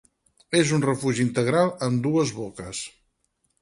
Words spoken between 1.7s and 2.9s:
amb dues boques.